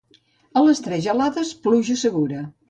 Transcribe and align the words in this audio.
A 0.61 0.63
les 0.67 0.81
tres 0.85 1.03
gelades, 1.09 1.53
pluja 1.67 1.99
segura. 2.07 2.43